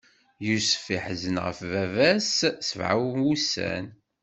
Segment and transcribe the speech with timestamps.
[0.45, 3.85] Yusef iḥzen ɣef baba-s sebɛa n wussan.